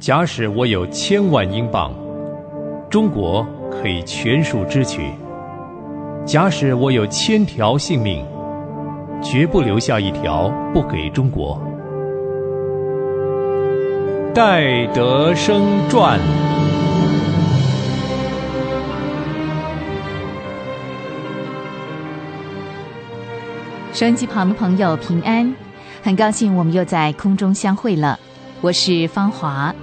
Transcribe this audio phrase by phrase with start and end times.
[0.00, 1.92] 假使我有千万英镑，
[2.88, 5.02] 中国可以全数支取；
[6.24, 8.24] 假使我有千条性命，
[9.22, 11.60] 绝不留下一条不给中国。
[14.34, 16.18] 戴德生传。
[23.92, 25.54] 收音机旁的朋友平安，
[26.02, 28.18] 很高兴我们又在空中相会了。
[28.62, 29.74] 我是芳华。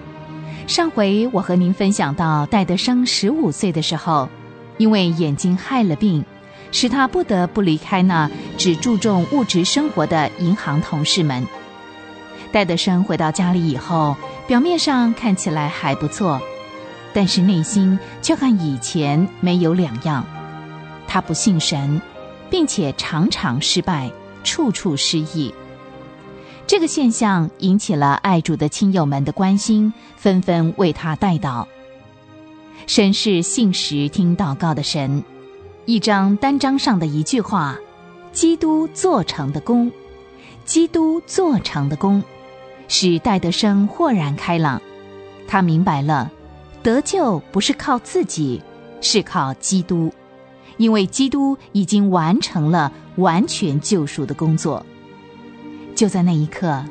[0.68, 4.30] 上回我和您分享到，戴德生十五岁的时候，
[4.78, 6.24] 因为眼睛害了病，
[6.72, 11.48] 使他不得不离开那只注重物质生活的银行同事们。
[12.52, 16.42] 戴德生回到家里以后，表面上看起来还不错，
[17.14, 20.26] 但是内心却和以前没有两样。
[21.08, 22.02] 他不信神。
[22.50, 24.10] 并且常常失败，
[24.42, 25.54] 处处失意。
[26.68, 31.66] 这个现象引起了爱主的亲友们的关心，纷纷为他代祷。
[32.88, 35.24] 神是信实听祷告的神。
[35.86, 37.78] 一张单张上的一句话
[38.34, 39.90] ：“基督做成的功，
[40.66, 42.22] 基督做成的功”，
[42.90, 44.82] 使戴德生豁然开朗。
[45.48, 46.30] 他明白了，
[46.84, 48.62] 得救不是靠自己，
[49.00, 50.14] 是靠基督。
[50.76, 54.86] 因为基督已经完成了完全救赎的工作，
[55.98, 56.86] 就在那一刻，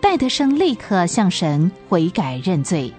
[0.00, 2.94] 戴德生立刻向神悔改认罪。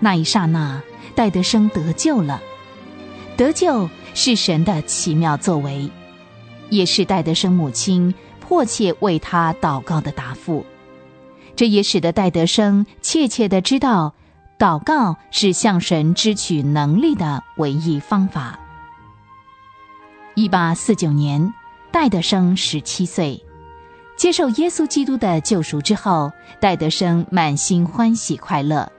[0.00, 0.82] 那一刹那，
[1.14, 2.40] 戴德生得救了。
[3.36, 5.90] 得救是神的奇妙作为，
[6.70, 10.64] 也是戴德生母亲迫切为他祷告的答复。
[11.54, 14.14] 这也使得戴德生切切的知道，
[14.58, 18.58] 祷告是向神支取能力的唯一方法。
[20.34, 21.52] 一八四九年，
[21.92, 23.44] 戴德生十七岁，
[24.16, 28.90] 接受耶稣基督的救赎之后，戴德生满心欢喜快乐。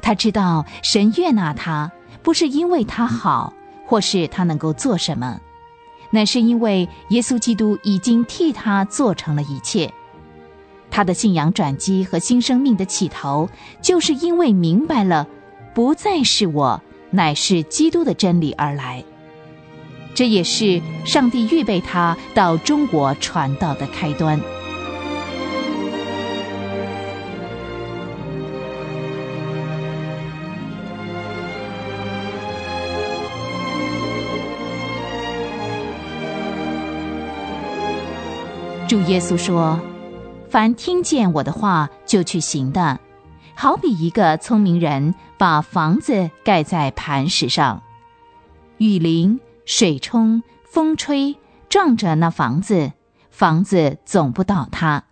[0.00, 3.52] 他知道神悦纳他，不是因为他好，
[3.84, 5.40] 或是他能够做什么，
[6.10, 9.92] 乃是因为耶稣基督已经替他做成了一切。
[10.90, 13.48] 他的信仰转机和新生命的起头，
[13.82, 15.26] 就是因为明白了，
[15.74, 19.04] 不再是我，乃是基督的真理而来。
[20.14, 24.40] 这也是上帝预备他到中国传道的开端。
[38.96, 39.78] 主耶稣说
[40.48, 42.98] ：“凡听见我的话就去行的，
[43.54, 47.82] 好比一个聪明人把房子盖在磐石上，
[48.78, 51.36] 雨淋。”水冲，风吹，
[51.68, 52.92] 撞着那房子，
[53.30, 55.04] 房子总不倒塌，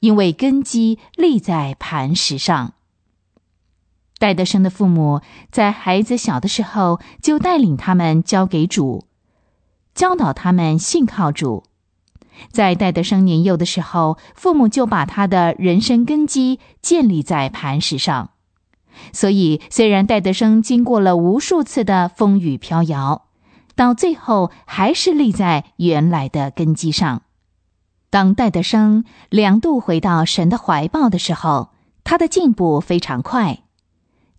[0.00, 2.72] 因为根基立在磐石上。
[4.18, 5.20] 戴德生的父母
[5.52, 9.06] 在孩子小的时候就带领他们交给主，
[9.94, 11.62] 教导他们信靠主。
[12.50, 18.30] 在戴德生年幼的时候，父母就把他的人生根基建立在磐石上。
[19.12, 23.22] 所以，虽然戴德生经过了无数次的风雨飘摇。
[23.74, 27.22] 到最后还是立在原来的根基上。
[28.10, 31.70] 当戴德生两度回到神的怀抱的时候，
[32.04, 33.60] 他的进步非常快。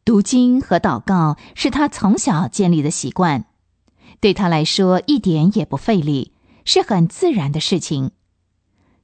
[0.05, 3.45] 读经和祷告是他从小建立的习惯，
[4.19, 6.33] 对他来说一点也不费力，
[6.65, 8.11] 是很自然的事情。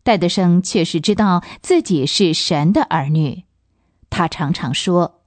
[0.03, 3.44] 戴德生确实知道自己是神的儿女，
[4.09, 5.22] 他常常说：“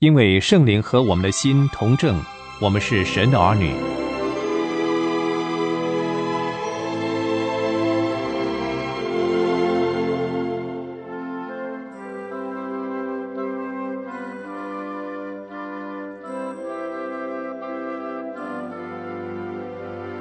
[0.00, 2.22] 因为圣灵和我们的心同正。”
[2.60, 4.01] 我们是神的儿女。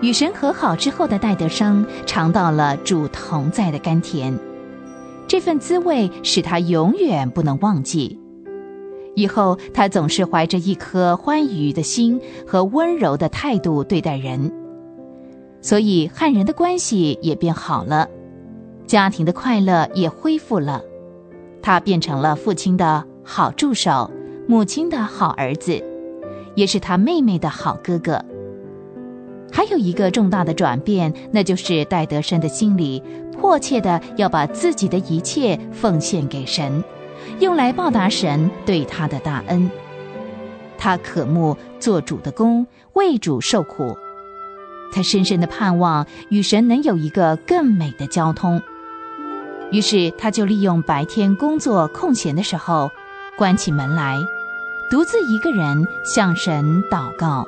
[0.02, 4.38] 与神和好之后的戴德生尝到了主同在的甘甜，
[5.28, 8.20] 这份滋味使他永远不能忘记。
[9.16, 14.52] 以后，他总是怀着一颗欢愉的心和温柔的态度对待人，
[15.62, 18.08] 所以汉人的关系也变好了，
[18.88, 20.82] 家庭的快乐也恢复了。
[21.62, 24.10] 他变成了父亲的好助手，
[24.48, 25.84] 母亲的好儿子，
[26.56, 28.24] 也是他妹妹的好哥哥。
[29.52, 36.84] 还有一个重大的转变，那就是戴德生的心里迫切的要把自己的一切奉献给神。
[37.40, 39.70] 用来报答神对他的大恩，
[40.78, 43.98] 他渴慕做主的功，为主受苦。
[44.94, 48.62] 他深深的盼望与神能有一个更美的交通。
[49.72, 52.90] 于是，他就利用白天工作空闲的时候，
[53.38, 54.18] 关起门来，
[54.90, 57.48] 独自一个人向神祷告。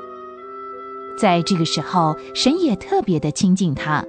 [1.18, 4.04] 在这个时候，神也特别的亲近他。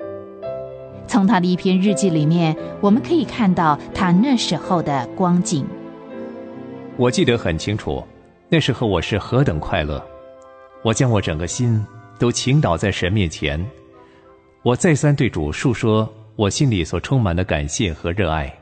[1.06, 5.67] 从他的一篇日记里面，我们可以看到他那时候的光景。
[6.97, 8.03] 我记得很清楚，
[8.49, 10.03] 那时候我是何等快乐！
[10.83, 11.85] 我将我整个心
[12.19, 13.62] 都倾倒在神面前，
[14.62, 18.53] 我再三对主述说我心里所充满的感谢和热爱，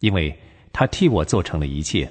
[0.00, 0.34] 因为
[0.72, 2.10] 他替我做成了一切。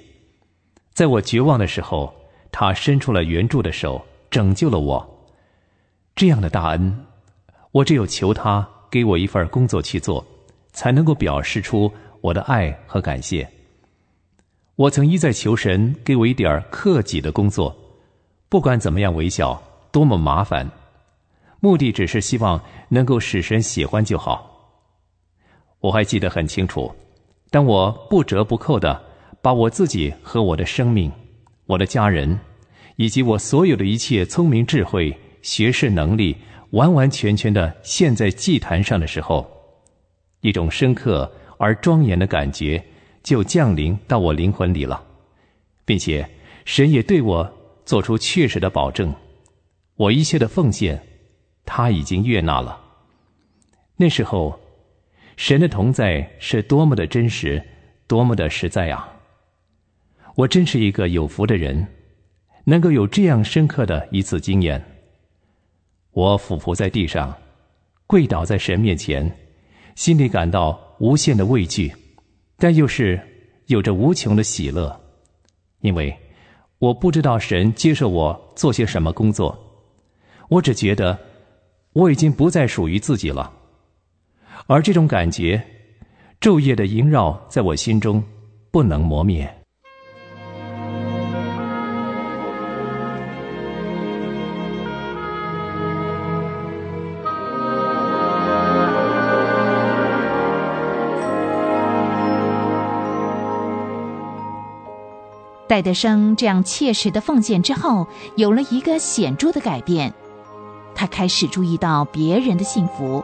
[0.94, 2.14] 在我绝望的时候，
[2.52, 5.15] 他伸出了援助的手，拯救了我。
[6.16, 7.06] 这样的大恩，
[7.72, 10.26] 我只有求他给我一份工作去做，
[10.72, 11.92] 才能够表示出
[12.22, 13.46] 我的爱和感谢。
[14.78, 17.76] 我曾一再求神给我一点克己的工作，
[18.48, 20.70] 不管怎么样微小，多么麻烦，
[21.60, 24.50] 目的只是希望能够使神喜欢就好。
[25.82, 26.90] 我还记得很清楚，
[27.52, 29.04] 当我不折不扣的
[29.42, 31.12] 把我自己和我的生命、
[31.66, 32.40] 我的家人，
[32.96, 35.14] 以及我所有的一切聪明智慧。
[35.46, 36.36] 学识能力
[36.72, 39.48] 完完全全的陷在祭坛上的时候，
[40.42, 42.84] 一种深刻而庄严的感觉
[43.22, 45.06] 就降临到我灵魂里了，
[45.86, 46.28] 并且
[46.66, 47.54] 神也对我
[47.86, 49.14] 做出确实的保证：
[49.98, 51.00] 我一切的奉献，
[51.64, 52.82] 他已经悦纳了。
[53.98, 54.60] 那时候，
[55.38, 57.64] 神的同在是多么的真实，
[58.08, 59.08] 多么的实在啊！
[60.38, 61.86] 我真是一个有福的人，
[62.64, 64.84] 能够有这样深刻的一次经验。
[66.16, 67.36] 我俯伏在地上，
[68.08, 69.30] 跪倒在神面前，
[69.96, 71.94] 心里感到无限的畏惧，
[72.58, 73.20] 但又是
[73.66, 74.98] 有着无穷的喜乐，
[75.82, 76.18] 因为
[76.80, 79.60] 我不知道神接受我做些什么工作，
[80.48, 81.20] 我只觉得
[81.92, 83.52] 我已经不再属于自己了，
[84.68, 85.62] 而这种感觉
[86.40, 88.24] 昼夜的萦绕在我心中，
[88.72, 89.54] 不能磨灭。
[105.68, 110.14] 戴德生这样切实的奉献之后，有了一个显著的改变。
[110.94, 113.24] 他开始注意到别人的幸福。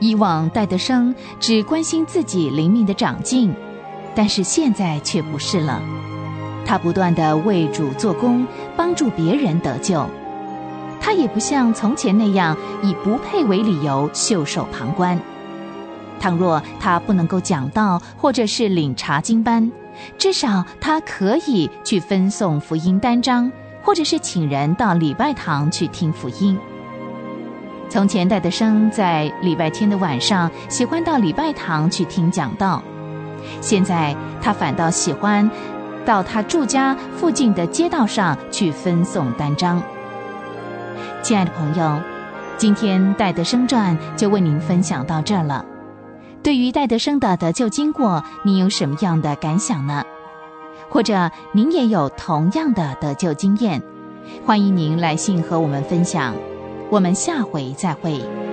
[0.00, 3.54] 以往戴德生只关心自己灵命的长进，
[4.14, 5.80] 但是现在却不是了。
[6.66, 8.46] 他不断的为主做工，
[8.76, 10.04] 帮助别人得救。
[11.00, 15.18] 他也不像从前那样以不配为理由袖手旁观。
[16.20, 19.70] 倘若他不能够讲道，或者是领查经班。
[20.16, 23.50] 至少他可以去分送福音单张，
[23.82, 26.58] 或者是请人到礼拜堂去听福音。
[27.88, 32.82] 从前戴德生在礼拜天的晚上喜欢到礼拜堂去听讲道，
[33.60, 35.50] 现在他反倒喜欢
[36.04, 39.82] 到他住家附近的街道上去分送单张。
[41.22, 42.00] 亲爱的朋友，
[42.58, 45.64] 今天戴德生传就为您分享到这儿了。
[46.48, 50.02] 对于戴德生的得救经过，您有什么样的感想呢？
[50.88, 53.82] 或者您也有同样的得救经验，
[54.46, 56.34] 欢迎您来信和我们分享。
[56.88, 58.47] 我们下回再会。